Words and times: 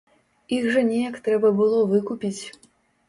Іх 0.57 0.63
жа 0.75 0.81
неяк 0.87 1.19
трэба 1.27 1.53
было 1.63 1.85
выкупіць. 1.95 2.43